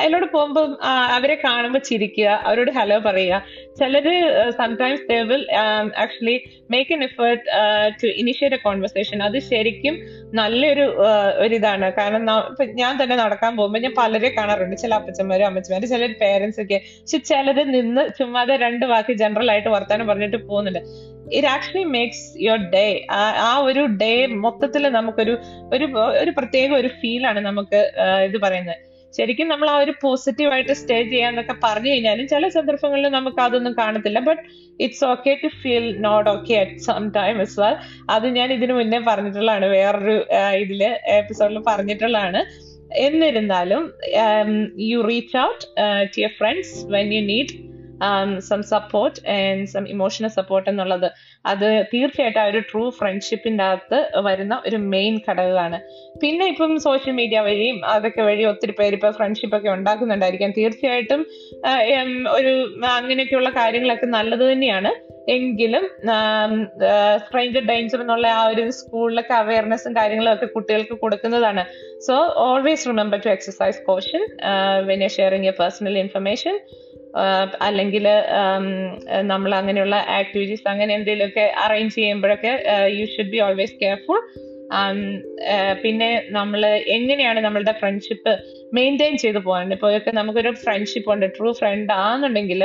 അതിലോട് 0.00 0.26
പോകുമ്പോൾ 0.34 0.66
അവരെ 1.16 1.36
കാണുമ്പോൾ 1.46 1.82
ചിരിക്കുക 1.90 2.28
അവരോട് 2.48 2.70
ഹലോ 2.78 2.98
പറയുക. 3.08 3.42
ചിലര് 3.80 4.14
sometimes 4.60 5.04
they 5.10 5.18
will 5.30 5.44
actually 6.04 6.36
make 6.74 6.92
an 6.96 7.02
effort 7.08 7.44
to 8.02 8.08
initiate 8.22 8.56
a 8.58 8.62
conversation 8.66 9.18
അത് 9.28 9.38
ശരിക്കും 9.50 9.96
നല്ലൊരു 10.40 10.78
ഒരു 10.80 10.86
ഒരിതാണ്. 11.44 11.86
കാരണം 11.98 12.22
ഞാൻ 12.82 12.92
തന്നെ 13.02 13.16
നടക്കാൻ 13.22 13.52
പോകുമ്പോൾ 13.58 13.82
ഞാൻ 13.86 13.94
പലരെ 14.00 14.28
കാണാറുണ്ട്. 14.38 14.76
ചില 14.82 14.92
അപ്പച്ചന്മാരും 15.00 15.46
അമ്മച്ചമാരും 15.46 15.88
ചില 15.94 16.06
പേരൻസ് 16.22 16.58
ഒക്കെ. 16.64 16.78
പക്ഷെ 17.02 17.18
ചിലര് 17.30 17.64
നിന്ന് 17.76 18.02
ചുമ്മാതെ 18.18 18.56
രണ്ട് 18.64 18.84
വാക്ക് 18.92 19.12
ജനറൽ 19.22 19.50
ആയിട്ട് 19.54 19.70
വർത്താനം 19.76 20.06
പറഞ്ഞിട്ട് 20.10 20.38
പോകുന്നുണ്ട്. 20.50 20.80
It 21.36 21.48
actually 21.54 21.84
makes 21.96 22.24
your 22.44 22.62
day 22.76 22.86
ആ 23.48 23.50
ഒരു 23.68 23.82
ഡേ 24.02 24.12
മൊത്തത്തിൽ 24.44 24.84
നമുക്കൊരു 24.98 25.34
ഒരു 25.74 25.86
ഒരു 26.22 26.32
പ്രത്യേക 26.38 26.70
ഒരു 26.82 26.90
ഫീലാണ് 27.00 27.42
നമുക്ക് 27.48 27.80
ഇത് 28.28 28.38
പറയുന്നത്. 28.44 28.78
ശരിക്കും 29.14 29.46
നമ്മൾ 29.48 29.68
ആ 29.70 29.76
ഒരു 29.84 29.92
പോസിറ്റീവ് 30.02 30.50
ആയിട്ട് 30.54 30.74
സ്റ്റേ 30.80 30.98
ചെയ്യാന്നൊക്കെ 31.12 31.54
പറഞ്ഞു 31.64 31.88
കഴിഞ്ഞാലും 31.92 32.26
ചില 32.32 32.48
സന്ദർഭങ്ങളിൽ 32.56 33.08
നമുക്ക് 33.16 33.40
അതൊന്നും 33.44 33.72
കാണത്തില്ല. 33.78 34.18
But 34.28 34.42
it's 34.84 35.04
okay 35.12 35.32
to 35.42 35.48
feel 35.62 35.86
not 36.06 36.28
okay 36.30 36.54
at 36.62 36.84
some 36.88 37.08
time 37.18 37.38
is 37.46 37.58
well 37.62 37.76
അത് 38.16 38.26
ഞാൻ 38.38 38.48
ഇതിനു 38.56 38.74
മുന്നേ 38.80 39.00
പറഞ്ഞിട്ടുള്ളതാണ്. 39.10 39.66
വേറൊരു 39.76 40.16
ഇതിൽ 40.64 40.82
എപ്പിസോഡിൽ 41.20 41.58
പറഞ്ഞിട്ടുള്ളതാണ്. 41.70 42.42
എന്നിരുന്നാലും 43.06 43.82
you 44.90 45.00
reach 45.10 45.36
out 45.46 45.64
to 46.14 46.20
your 46.22 46.32
friends 46.38 46.72
when 46.94 47.12
you 47.16 47.20
need 47.32 47.52
some 48.48 48.60
support 48.72 49.18
and 49.36 49.66
some 49.72 49.84
emotional 49.94 50.30
support 50.38 50.66
എന്നുള്ളത്. 50.70 51.08
അത് 51.52 51.68
തീർച്ചയായിട്ടും 51.92 52.40
ആ 52.42 52.46
ഒരു 52.52 52.60
ട്രൂ 52.70 52.82
ഫ്രണ്ട്ഷിപ്പിന്റെ 52.98 53.64
അകത്ത് 53.64 53.98
വരുന്ന 54.28 54.54
ഒരു 54.68 54.80
മെയിൻ 54.94 55.14
ഘടകമാണ്. 55.26 55.78
പിന്നെ 56.22 56.46
ഇപ്പം 56.52 56.72
സോഷ്യൽ 56.86 57.14
മീഡിയ 57.20 57.40
വഴിയും 57.48 57.78
അതൊക്കെ 57.94 58.22
വഴി 58.30 58.44
ഒത്തിരി 58.52 58.74
പേര് 58.80 58.96
ഇപ്പൊ 58.98 59.10
ഫ്രണ്ട്ഷിപ്പ് 59.20 59.56
ഒക്കെ 59.58 59.70
ഉണ്ടാക്കുന്നുണ്ടായിരിക്കാം. 59.76 60.52
തീർച്ചയായിട്ടും 60.58 61.22
ഒരു 62.38 62.52
അങ്ങനെയൊക്കെയുള്ള 62.96 63.52
കാര്യങ്ങളൊക്കെ 63.60 64.08
നല്ലത് 64.16 64.44
തന്നെയാണ്. 64.52 64.92
എങ്കിലും 65.36 65.84
സ്ട്രേഞ്ചർ 67.24 67.64
ഡേഞ്ചർ 67.70 68.00
എന്നുള്ള 68.04 68.26
ആ 68.38 68.42
ഒരു 68.52 68.64
സ്കൂളിലൊക്കെ 68.78 69.34
അവയർനെസ്സും 69.40 69.92
കാര്യങ്ങളും 69.98 70.30
ഒക്കെ 70.34 70.46
കുട്ടികൾക്ക് 70.54 70.96
കൊടുക്കുന്നതാണ്. 71.02 71.62
So 72.06 72.14
always 72.46 72.88
remember 72.90 73.18
to 73.26 73.30
exercise 73.36 73.80
caution 73.88 74.22
when 74.90 75.02
you 75.04 75.10
sharing 75.18 75.46
your 75.48 75.56
personal 75.62 75.98
information 76.04 76.56
അല്ലെങ്കിൽ 77.60 78.08
നമ്മൾ 79.22 79.54
അങ്ങനെയുള്ള 79.54 79.96
ആക്ടിവിറ്റീസ് 79.96 80.68
അങ്ങനെ 80.68 80.94
എന്തെങ്കിലുമൊക്കെ 80.94 81.52
arrange 81.56 81.94
ചെയ്യുമ്പോഴൊക്കെ 81.94 82.64
you 82.88 83.06
should 83.06 83.30
be 83.30 83.40
always 83.40 83.74
careful 83.82 84.20
പിന്നെ 85.82 86.24
നമ്മൾ 86.28 86.66
എങ്ങനെയാണ് 86.66 87.40
നമ്മളുടെ 87.40 87.72
ഫ്രണ്ട്ഷിപ്പ് 87.72 88.38
മെയിന്റെയിൻ 88.74 89.16
ചെയ്തു 89.16 89.38
പോകാൻ 89.38 89.72
ഇപ്പോൾ 89.72 89.96
ഒക്കെ 89.96 90.10
നമുക്കൊരു 90.10 90.50
ഫ്രണ്ട്ഷിപ്പ് 90.50 91.12
ഉണ്ട് 91.12 91.26
ട്രൂ 91.38 91.52
ഫ്രണ്ട് 91.52 91.92
ആണെന്നുണ്ടെങ്കിൽ 91.92 92.62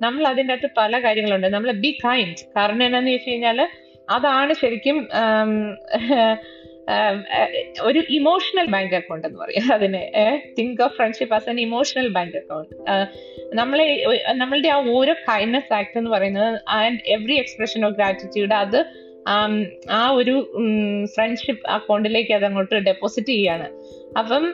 നമ്മൾ 0.00 0.26
അതിന്റെ 0.26 0.54
അകത്ത് 0.54 0.70
പല 0.76 0.98
കാര്യങ്ങളുണ്ട്. 0.98 1.46
നമ്മൾ 1.46 1.72
ബി 1.72 1.98
കൈൻഡ് 2.04 2.36
കാരണം 2.56 2.82
എന്താണെന്ന് 2.82 3.10
വെച്ച് 3.10 3.30
കഴിഞ്ഞാൽ 3.30 3.68
അതാണ് 4.10 4.52
ശരിക്കും 4.52 5.06
ഒരു 7.82 8.00
ഇമോഷണൽ 8.08 8.66
ബാങ്ക് 8.70 8.94
അക്കൗണ്ട് 8.94 9.26
എന്ന് 9.26 9.38
പറയും. 9.38 9.72
അതിനെ 9.72 10.02
think 10.58 10.82
of 10.82 10.94
friendship 10.96 11.34
as 11.34 11.48
an 11.50 11.60
emotional 11.60 12.08
bank 12.08 12.36
account 12.36 12.74
നമ്മളെ 13.54 13.86
നമ്മളുടെ 14.32 14.68
ആ 14.68 14.78
ഓരോ 14.88 15.14
കൈൻഡ്നെസ് 15.28 15.74
ആക്ട് 15.74 15.98
എന്ന് 15.98 16.10
പറയുന്നത് 16.10 16.60
and 16.68 17.00
every 17.06 17.34
expression 17.34 17.86
of 17.86 17.94
gratitude 17.94 18.54
അത് 18.54 18.78
ആ 19.90 20.00
ഒരു 20.10 20.34
ഫ്രണ്ട്ഷിപ്പ് 21.14 21.64
അക്കൗണ്ടിലേക്ക് 21.70 22.32
അത് 22.32 22.44
അങ്ങോട്ട് 22.44 22.74
ഡെപ്പോസിറ്റ് 22.74 23.28
ചെയ്യാണ്. 23.28 23.68
അപ്പം 24.18 24.44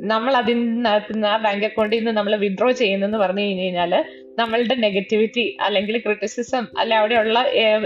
നമ്മൾ 0.00 0.32
അതിനകത്ത് 0.36 1.12
നിന്ന് 1.14 1.28
ആ 1.28 1.36
ബാങ്ക് 1.36 1.64
അക്കൗണ്ടിൽ 1.64 1.98
നിന്ന് 1.98 2.12
നമ്മൾ 2.12 2.36
വിഡ്രോ 2.36 2.72
ചെയ്യുന്നെന്ന് 2.72 3.18
പറഞ്ഞു 3.18 3.40
കഴിഞ്ഞു 3.40 3.62
കഴിഞ്ഞാൽ 3.62 3.92
നമ്മളുടെ 4.38 4.74
നെഗറ്റിവിറ്റി 4.74 5.56
അല്ലെങ്കിൽ 5.60 5.96
ക്രിറ്റിസിസം 5.98 6.64
അല്ലെ 6.78 6.96
അവിടെയുള്ള 6.96 7.38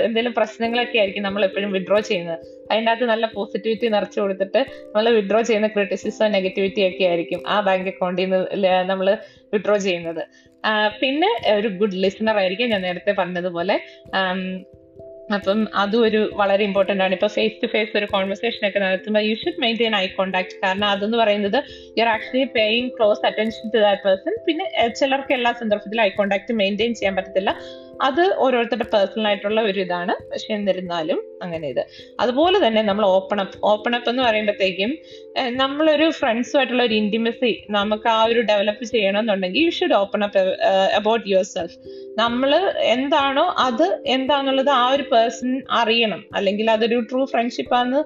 എന്തെങ്കിലും 0.07 0.33
പ്രശ്നങ്ങളൊക്കെ 0.33 0.99
ആയിരിക്കും 0.99 1.23
നമ്മൾ 1.23 1.45
എപ്പോഴും 1.45 1.73
വിഡ്രോ 1.73 2.01
ചെയ്യുന്നത്. 2.01 2.39
അതിന്റെ 2.71 2.91
അകത്ത് 2.93 3.05
നല്ല 3.05 3.27
പോസിറ്റിവിറ്റി 3.35 3.87
നിറച്ചു 3.89 4.21
കൊടുത്തിട്ട് 4.21 4.61
നമ്മൾ 4.87 5.11
വിഡ്രോ 5.11 5.43
ചെയ്യുന്ന 5.43 5.69
ക്രിറ്റിസിസം 5.69 6.33
നെഗറ്റിവിറ്റി 6.33 6.89
ഒക്കെ 6.89 7.05
ആയിരിക്കും 7.05 7.43
ആ 7.47 7.61
ബാങ്ക് 7.61 7.89
അക്കൗണ്ടിൽ 7.89 8.29
നിന്ന് 8.31 8.69
നമ്മൾ 8.89 9.19
വിഡ്രോ 9.53 9.77
ചെയ്യുന്നത്. 9.77 10.23
പിന്നെ 11.01 11.31
ഒരു 11.57 11.69
ഗുഡ് 11.69 11.95
ലിസണർ 11.95 12.37
ആയിരിക്കും 12.37 12.69
ഞാൻ 12.69 12.83
നേരത്തെ 12.83 13.13
പറഞ്ഞതുപോലെ 13.13 13.77
അപ്പം 15.37 15.59
അതും 15.83 16.01
ഒരു 16.07 16.21
വളരെ 16.41 16.63
ഇമ്പോർട്ടന്റ് 16.69 17.03
ആണ്. 17.05 17.13
ഇപ്പൊ 17.19 17.29
ഫേസ് 17.37 17.57
ടു 17.63 17.69
ഫേസ് 17.75 17.93
ഒരു 18.01 18.07
കോൺവെർസേഷൻ 18.15 18.63
ഒക്കെ 18.69 18.81
നടത്തുമ്പോൾ 18.85 19.23
you 19.29 19.35
should 19.43 19.61
maintain 19.65 19.95
eye 20.01 20.05
contact 20.19 20.57
കാരണം 20.65 20.87
അതെന്ന് 20.95 21.19
പറയുന്നത് 21.23 21.59
you 21.99 22.03
are 22.05 22.11
actually 22.15 22.45
paying 22.59 22.91
close 22.97 23.23
attention 23.29 23.67
to 23.75 23.81
that 23.87 24.03
person 24.07 24.35
പിന്നെ 24.49 24.67
ചിലർക്ക് 25.01 25.35
എല്ലാ 25.39 25.53
സന്ദർഭത്തിലും 25.63 26.03
ഐ 26.09 26.11
കോൺടാക്ട് 26.19 26.59
മെയിന്റെയിൻ 26.63 26.95
ചെയ്യാൻ 27.01 27.17
പറ്റത്തില്ല. 27.19 27.53
അത് 28.01 28.35
ഓരോരുത്തരുടെ 28.35 28.87
പേഴ്സണൽ 28.95 29.27
ആയിട്ടുള്ള 29.27 29.61
ഒരു 29.61 29.81
ഇതാണ്. 29.81 30.15
പക്ഷെ 30.31 30.55
എന്നിരുന്നാലും 30.55 31.19
അങ്ങനെ 31.43 31.67
ഇത്. 31.69 31.83
അതുപോലെ 32.21 32.67
തന്നെ 32.67 32.83
നമ്മൾ 32.83 33.05
ഓപ്പൺ 33.07 33.41
അപ്പ് 33.41 33.59
ഓപ്പൺ 33.63 33.95
അപ്പ് 33.97 34.11
എന്ന് 34.11 34.23
പറയുമ്പോഴത്തേക്കും 34.23 34.91
നമ്മളൊരു 35.57 36.11
ഫ്രണ്ട്സുമായിട്ടുള്ള 36.11 36.83
ഒരു 36.83 36.95
ഇന്റിമസി 36.95 37.53
നമുക്ക് 37.71 38.09
ആ 38.09 38.25
ഒരു 38.25 38.41
ഡെവലപ്പ് 38.41 38.85
ചെയ്യണമെന്നുണ്ടെങ്കിൽ 38.85 39.61
you 39.61 39.71
should 39.71 39.93
open 39.93 40.25
up 40.25 40.39
about 40.99 41.25
yourself 41.43 41.77
നമ്മൾ 42.19 42.51
എന്താണോ 42.95 43.55
അത് 43.59 43.87
എന്താന്നുള്ളത് 44.07 44.71
ആ 44.71 44.91
ഒരു 44.91 45.03
പേഴ്സൺ 45.03 45.63
അറിയണം. 45.71 46.25
അല്ലെങ്കിൽ 46.35 46.71
അതൊരു 46.71 46.99
ട്രൂ 47.01 47.25
ഫ്രണ്ട്ഷിപ്പ് 47.25 47.75
ആണെന്ന് 47.75 48.03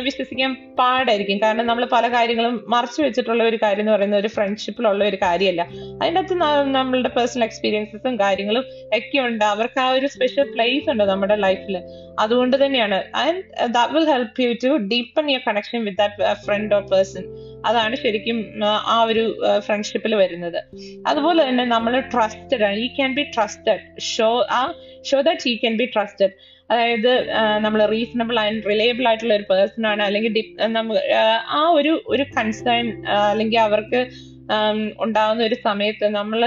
വിശ്വസിക്കാൻ 0.00 0.74
പാടായിരിക്കും. 0.78 1.38
കാരണം 1.42 1.66
നമ്മൾ 1.66 1.84
പല 1.92 2.08
കാര്യങ്ങളും 2.08 2.64
മറച്ചു 2.68 3.02
വെച്ചിട്ടുള്ള 3.02 3.42
ഒരു 3.44 3.58
കാര്യം 3.62 3.84
എന്ന് 3.84 3.92
പറയുന്നത് 3.92 4.20
ഒരു 4.20 4.28
ഫ്രണ്ട്ഷിപ്പിലുള്ള 4.28 5.04
ഒരു 5.04 5.18
കാര്യമല്ല. 5.22 5.62
അതിന്റെ 6.02 6.20
അകത്ത് 6.20 6.38
നമ്മളുടെ 6.78 7.08
പേഴ്സണൽ 7.08 7.44
എക്സ്പീരിയൻസസും 7.44 8.16
കാര്യങ്ങളും 8.20 8.64
ഒക്കെ 8.98 9.18
ഉണ്ട്. 9.28 9.44
അവർക്ക് 9.44 9.78
ആ 9.84 9.86
ഒരു 9.96 10.08
സ്പെഷ്യൽ 10.14 10.46
പ്ലേസ് 10.54 10.86
ഉണ്ട് 10.92 11.04
നമ്മുടെ 11.10 11.36
ലൈഫിൽ 11.44 11.76
അതുകൊണ്ട് 12.18 12.56
തന്നെയാണ്. 12.64 12.98
And 13.22 13.42
that 13.76 13.94
will 13.96 14.08
help 14.12 14.42
you 14.44 14.50
to 14.64 14.70
deepen 14.92 15.30
your 15.32 15.42
connection 15.48 15.80
with 15.88 16.00
that 16.02 16.30
friend 16.46 16.74
or 16.78 16.84
person 16.92 17.26
അതാണ് 17.66 17.96
ശരിക്കും 18.04 18.38
ആ 18.94 18.96
ഒരു 19.10 19.24
ഫ്രണ്ട്ഷിപ്പിൽ 19.66 20.12
വരുന്നത്. 20.22 20.60
അതുപോലെ 21.10 21.40
തന്നെ 21.48 21.64
നമ്മൾ 21.74 21.92
ട്രസ്റ്റഡ് 22.14 22.64
ആണ്. 22.68 22.78
We 22.86 22.88
can 22.96 23.12
be 23.18 23.24
trusted 23.36 23.84
show 24.12 24.30
ആ 24.58 24.62
show 25.10 25.20
that 25.28 25.50
we 25.52 25.54
can 25.62 25.76
be 25.82 25.86
trusted 25.94 26.34
അതായത് 26.70 27.12
നമ്മൾ 27.64 27.80
റീസണബിൾ 27.86 28.36
ആൻഡ് 28.40 28.60
റിലയബിൾ 28.70 29.06
ആയിട്ടുള്ള 29.08 29.34
ഒരു 29.38 29.46
പേഴ്സൺ 29.50 29.86
ആണ്. 29.92 30.02
അല്ലെങ്കിൽ 30.02 30.32
ആ 31.58 31.62
ഒരു 31.78 31.92
ഒരു 32.14 32.24
കൺസേൺ 32.36 32.86
അല്ലെങ്കിൽ 33.30 33.58
അവർക്ക് 33.68 34.00
ഉണ്ടാകുന്ന 35.04 35.42
ഒരു 35.44 35.56
സമയത്ത് 35.66 36.06
നമ്മൾ 36.18 36.40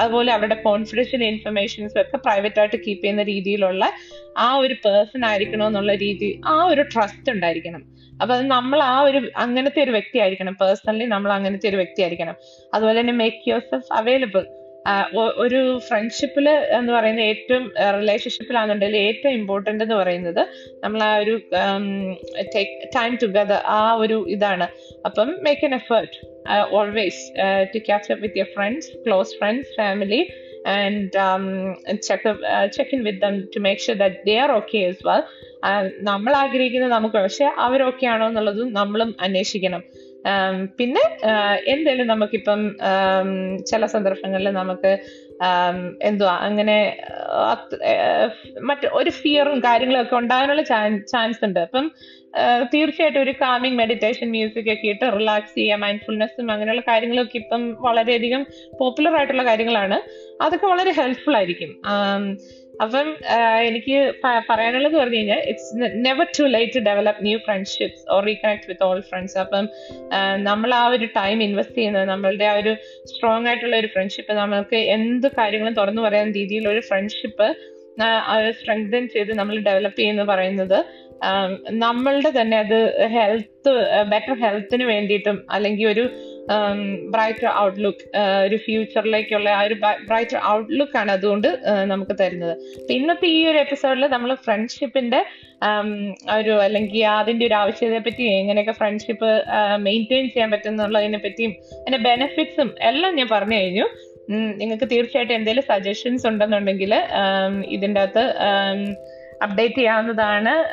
അതുപോലെ 0.00 0.30
അവരുടെ 0.32 0.56
കോൺഫിഡൻഷ്യൽ 0.68 1.24
ഇൻഫർമേഷൻസ് 1.24 1.96
ഒക്കെ 2.02 2.16
പ്രൈവറ്റ് 2.16 2.60
ആയിട്ട് 2.60 2.76
കീപ്പ് 2.76 3.02
ചെയ്യുന്ന 3.02 3.24
രീതിയിലുള്ള 3.32 3.84
ആ 4.46 4.48
ഒരു 4.64 4.74
പേഴ്സൺ 4.86 5.24
ആയിരിക്കണം 5.30 5.66
എന്നുള്ള 5.66 5.94
രീതി 6.04 6.30
ആ 6.54 6.56
ഒരു 6.72 6.82
ട്രസ്റ്റ് 6.94 7.32
ഉണ്ടായിരിക്കണം. 7.34 7.82
അപ്പൊ 8.22 8.32
അത് 8.34 8.44
നമ്മൾ 8.56 8.78
ആ 8.92 8.96
ഒരു 9.08 9.18
അങ്ങനത്തെ 9.44 9.80
ഒരു 9.86 9.90
വ്യക്തി 9.90 10.18
ആയിരിക്കണം. 10.18 10.54
പേഴ്സണലി 10.60 11.04
നമ്മൾ 11.14 11.32
അങ്ങനത്തെ 11.32 11.68
ഒരു 11.68 11.76
വ്യക്തി 11.76 12.02
ആയിരിക്കണം. 12.02 12.36
അതുപോലെ 12.74 12.96
തന്നെ 13.00 13.16
മേക്ക് 13.22 13.42
യുവർ 13.50 13.64
സെൽഫ് 13.72 13.92
അവൈലബിൾ 14.00 14.44
ഒരു 15.44 15.60
ഫ്രണ്ട്ഷിപ്പിൽ 15.86 16.46
എന്ന് 16.78 16.90
പറയുന്ന 16.92 17.22
ഏറ്റവും 17.30 17.64
റിലേഷൻഷിപ്പിലാണെന്നുണ്ടെങ്കിൽ 18.00 18.98
ഏറ്റവും 19.06 19.32
ഇമ്പോർട്ടന്റ് 19.38 19.84
എന്ന് 19.84 19.96
പറയുന്നത് 20.00 20.42
നമ്മൾ 20.84 21.00
ആ 21.06 21.12
ഒരു 21.22 21.34
ടൈം 22.96 23.14
ടുഗദർ 23.22 23.60
ആ 23.78 23.80
ഒരു 24.02 24.18
ഇതാണ്. 24.34 24.66
അപ്പം 25.08 25.30
make 25.46 25.64
an 25.68 25.74
effort 25.80 26.16
always 26.78 27.22
to 27.74 27.80
catch 27.88 28.12
up 28.12 28.22
with 28.24 28.38
your 28.42 28.50
friends 28.56 28.90
close 29.06 29.32
friends 29.40 29.72
family 29.80 30.20
and 30.76 31.10
check 32.08 32.30
check 32.76 32.94
in 32.96 33.02
with 33.08 33.22
them 33.26 33.36
to 33.56 33.62
make 33.66 33.84
sure 33.86 33.98
that 34.04 34.14
they 34.26 34.38
are 34.44 34.52
okay 34.60 34.84
as 34.92 35.00
well. 35.08 35.22
നമ്മൾ 36.08 36.32
ആഗ്രഹിക്കുന്നത് 36.40 36.92
നമുക്ക് 36.98 37.18
പക്ഷെ 37.24 37.46
അവരൊക്കെ 37.64 37.92
ഓക്കെ 37.92 38.06
ആണോ 38.14 38.24
എന്നുള്ളതും 38.30 38.68
നമ്മളും 38.80 39.10
അന്വേഷിക്കണം. 39.20 39.82
പിന്നെ 40.78 41.02
എന്തായാലും 41.72 42.06
നമുക്കിപ്പം 42.12 42.60
ചില 43.70 43.86
സന്ദർഭങ്ങളിൽ 43.94 44.50
നമുക്ക് 44.58 44.92
എന്തുവാ 46.08 46.34
അങ്ങനെ 46.46 46.76
മറ്റ് 48.70 48.86
ഒരു 48.98 49.10
ഫിയറും 49.20 49.58
കാര്യങ്ങളൊക്കെ 49.68 50.16
ഉണ്ടാകാനുള്ള 50.22 50.62
ചാൻസ് 51.12 51.42
ഉണ്ട്. 51.48 51.60
അപ്പം 51.66 51.86
തീർച്ചയായിട്ടും 52.72 53.20
ഒരു 53.22 53.32
കാമിങ് 53.42 53.78
മെഡിറ്റേഷൻ 53.80 54.28
മ്യൂസിക് 54.30 54.70
ഒക്കെ 54.72 54.88
ഇട്ട് 54.88 55.06
റിലാക്സ് 55.18 55.54
ചെയ്യുക 55.54 55.78
മൈൻഡ്ഫുൾനെസ്സും 55.84 56.50
അങ്ങനെയുള്ള 56.52 56.82
കാര്യങ്ങളൊക്കെ 56.88 57.36
ഇപ്പം 57.38 57.62
വളരെയധികം 57.80 58.42
പോപ്പുലർ 58.80 59.14
ആയിട്ടുള്ള 59.18 59.44
കാര്യങ്ങളാണ്. 59.44 59.98
അതൊക്കെ 60.42 60.66
വളരെ 60.66 60.90
ഹെൽപ്ഫുൾ 60.90 61.36
ആയിരിക്കും. 61.36 61.70
അപ്പം 62.82 63.06
എനിക്ക് 63.68 63.96
പറയാനുള്ളത് 64.50 64.96
പറഞ്ഞു 64.96 65.18
കഴിഞ്ഞാൽ 65.18 65.40
it's 65.50 65.70
never 66.06 66.26
too 66.38 66.42
late 66.42 66.74
to 66.74 66.78
develop 66.78 67.22
new 67.24 67.38
friendships 67.38 68.02
or 68.14 68.20
reconnect 68.24 68.68
with 68.68 68.84
old 68.84 69.00
friends 69.00 69.38
അപ്പം 69.38 69.64
നമ്മൾ 70.42 70.74
ആ 70.74 70.82
ഒരു 70.88 71.06
ടൈം 71.16 71.42
ഇൻവെസ്റ്റ് 71.42 71.74
ചെയ്യുന്നത് 71.74 72.08
നമ്മളുടെ 72.08 72.44
ആ 72.44 72.56
ഒരു 72.56 72.74
സ്ട്രോങ് 73.04 73.46
ആയിട്ടുള്ള 73.46 73.76
ഒരു 73.76 73.86
ഫ്രണ്ട്ഷിപ്പ് 73.86 74.32
നമ്മൾക്ക് 74.32 74.80
എന്ത് 74.96 75.28
കാര്യങ്ങളും 75.38 75.74
തുറന്നു 75.74 76.02
പറയാൻ 76.02 76.28
രീതിയിലുള്ള 76.32 76.74
ഒരു 76.76 76.80
ഫ്രണ്ട്ഷിപ്പ് 76.80 77.48
സ്ട്രെങ്തൻ 78.50 79.08
ചെയ്ത് 79.08 79.32
നമ്മൾ 79.34 79.56
ഡെവലപ്പ് 79.58 79.98
ചെയ്യുന്ന 79.98 80.24
പറയുന്നത് 80.24 80.78
നമ്മളുടെ 81.84 82.30
തന്നെ 82.40 82.56
അത് 82.58 82.78
ഹെൽത്ത് 83.14 83.72
ബെറ്റർ 84.12 84.34
ഹെൽത്തിന് 84.42 84.84
വേണ്ടിയിട്ടും 84.84 85.36
അല്ലെങ്കിൽ 85.50 85.86
ഒരു 85.88 86.04
ബ്രൈറ്റർ 87.14 87.46
ഔട്ട്ലുക്ക് 87.62 88.04
ഒരു 88.46 88.56
ഫ്യൂച്ചറിലേക്കുള്ള 88.56 89.48
ആ 89.58 89.62
ഒരു 89.62 89.76
ബ്രൈറ്റർ 90.08 90.38
ഔട്ട്ലുക്ക് 90.44 90.96
ആണ് 90.98 91.10
അതുകൊണ്ട് 91.12 91.48
നമുക്ക് 91.84 92.14
തരുന്നത്. 92.20 92.54
ഇന്നത്തെ 92.90 93.26
ഈ 93.26 93.46
ഒരു 93.46 93.58
എപ്പിസോഡിൽ 93.58 94.06
നമ്മൾ 94.06 94.34
ഫ്രണ്ട്ഷിപ്പിന്റെ 94.34 95.20
ഒരു 96.38 96.54
അല്ലെങ്കിൽ 96.66 97.04
അതിന്റെ 97.06 97.46
ഒരു 97.46 97.54
ആവശ്യകതയെ 97.54 97.98
പറ്റി 97.98 98.24
എങ്ങനെയൊക്കെ 98.40 98.72
ഫ്രണ്ട്ഷിപ്പ് 98.72 99.30
മെയിന്റെയിൻ 99.86 100.26
ചെയ്യാൻ 100.34 100.50
പറ്റുന്നുള്ളതിനെ 100.50 101.18
പറ്റിയും 101.18 101.54
അതിന്റെ 101.80 101.98
ബെനിഫിറ്റ്സും 101.98 102.70
എല്ലാം 102.80 103.16
ഞാൻ 103.16 103.28
പറഞ്ഞു 103.34 103.58
കഴിഞ്ഞു. 103.60 103.86
നിങ്ങൾക്ക് 104.60 104.86
തീർച്ചയായിട്ടും 104.90 105.34
എന്തെങ്കിലും 105.34 105.66
സജഷൻസ് 105.72 106.26
ഉണ്ടെന്നുണ്ടെങ്കിൽ 106.26 106.92
ഇതിന്റെ 107.66 108.00
അകത്ത് 108.00 108.24
അപ്ഡേറ്റ് 109.42 109.74
ചെയ്യാവുന്നതാണ്. 109.74 110.64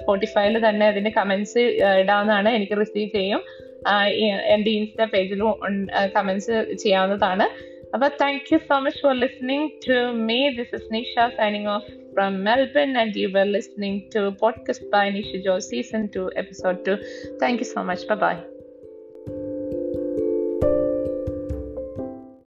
സ്പോട്ടിഫൈയിൽ 0.00 0.68
തന്നെ 0.68 0.86
അതിന്റെ 0.86 1.10
കമന്റ്സ് 1.10 1.58
ഇടാവുന്നതാണ് 2.00 2.48
എനിക്ക് 2.48 2.80
റിസീവ് 2.80 3.10
ചെയ്യും. 3.10 3.42
എന്റെ 4.26 4.70
ഇൻസ്റ്റാ 4.70 5.04
പേജിലും 5.04 5.54
കമന്റ്സ് 6.16 6.72
ചെയ്യാവുന്നതാണ്. 6.72 7.72
അപ്പൊ 7.94 8.08
thank 8.08 8.54
you 8.54 8.58
so 8.58 8.78
much 8.78 8.98
for 9.02 9.14
listening 9.14 9.72
to 9.88 10.12
me 10.12 10.48
this 10.48 10.74
is 10.74 10.94
Nisha 10.94 11.14
signing 11.36 11.66
off 11.66 11.84
from 12.14 12.44
Melbourne 12.44 12.98
and 12.98 13.18
you 13.18 13.28
were 13.28 13.44
listening 13.44 14.02
to 14.14 14.36
podcast 14.40 14.90
by 14.90 15.10
Nisha 15.10 15.36
Jo 15.36 15.58
season 15.58 16.08
two 16.16 16.30
episode 16.36 16.78
two 16.88 16.98
thank 17.42 17.58
you 17.58 17.64
so 17.64 17.82
much 17.82 18.12
bye 18.12 18.51